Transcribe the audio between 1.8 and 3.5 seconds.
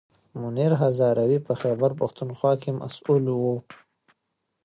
پښتونخوا کې مسوول و.